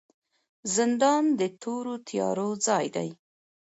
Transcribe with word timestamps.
زندان 0.75 1.23
د 1.39 1.41
تورو 1.61 1.93
تیارو 2.07 2.49
ځای 2.65 2.85
دی 2.95 3.09